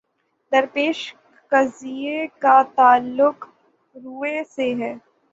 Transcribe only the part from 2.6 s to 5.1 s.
تعلق رویے سے ہے۔